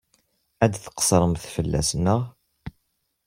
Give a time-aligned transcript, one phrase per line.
[0.63, 2.21] Ad tqeṣṣrem fell-as, naɣ?